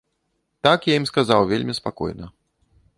Так 0.67 0.87
я 0.91 0.95
ім 1.01 1.05
сказаў 1.11 1.47
вельмі 1.53 1.73
спакойна. 1.83 2.25